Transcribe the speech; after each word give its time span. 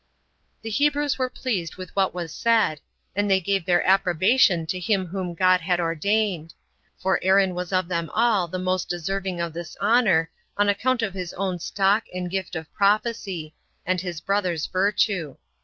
The 0.63 0.71
Hebrews 0.71 1.19
were 1.19 1.29
pleased 1.29 1.75
with 1.75 1.95
what 1.95 2.11
was 2.11 2.33
said, 2.33 2.81
and 3.15 3.29
they 3.29 3.39
gave 3.39 3.65
their 3.65 3.85
approbation 3.85 4.65
to 4.65 4.79
him 4.79 5.05
whom 5.05 5.35
God 5.35 5.61
had 5.61 5.79
ordained; 5.79 6.55
for 6.97 7.19
Aaron 7.21 7.53
was 7.53 7.71
of 7.71 7.87
them 7.87 8.09
all 8.15 8.47
the 8.47 8.57
most 8.57 8.89
deserving 8.89 9.39
of 9.39 9.53
this 9.53 9.77
honor, 9.79 10.31
on 10.57 10.69
account 10.69 11.03
of 11.03 11.13
his 11.13 11.33
own 11.33 11.59
stock 11.59 12.05
and 12.11 12.31
gift 12.31 12.55
of 12.55 12.73
prophecy, 12.73 13.53
and 13.85 14.01
his 14.01 14.21
brother's 14.21 14.65
virtue. 14.65 15.35